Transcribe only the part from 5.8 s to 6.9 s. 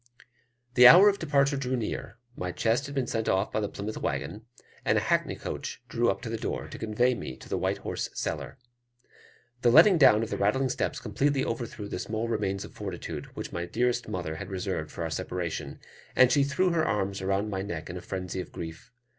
drew up to the door, to